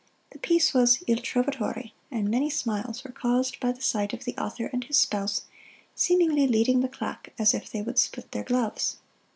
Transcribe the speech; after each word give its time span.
The 0.31 0.39
piece 0.39 0.73
was 0.73 1.03
'Il 1.05 1.17
Trovatore,' 1.17 1.91
and 2.09 2.27
many 2.27 2.49
smiles 2.49 3.03
were 3.03 3.11
caused 3.11 3.59
by 3.59 3.71
the 3.71 3.83
sight 3.83 4.13
of 4.13 4.23
the 4.25 4.35
author 4.35 4.65
and 4.73 4.83
his 4.83 4.97
spouse 4.97 5.43
seemingly 5.93 6.47
leading 6.47 6.79
the 6.79 6.89
claque 6.89 7.31
as 7.37 7.53
if 7.53 7.69
they 7.69 7.83
would 7.83 7.99
split 7.99 8.31
their 8.31 8.43
gloves." 8.43 8.97